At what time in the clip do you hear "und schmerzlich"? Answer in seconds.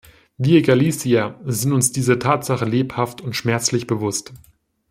3.21-3.85